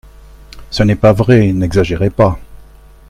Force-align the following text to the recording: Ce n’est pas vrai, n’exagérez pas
Ce 0.71 0.81
n’est 0.81 0.95
pas 0.95 1.13
vrai, 1.13 1.53
n’exagérez 1.53 2.09
pas 2.09 2.39